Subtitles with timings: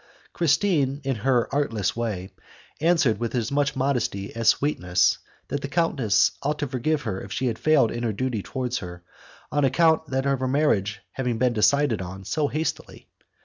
[0.33, 2.31] Christine, in her artless way,
[2.81, 7.31] answered with as much modesty as sweetness, that the countess ought to forgive her if
[7.31, 9.03] she had failed in her duty towards her,
[9.51, 13.09] on account of the marriage having been decided on so hastily.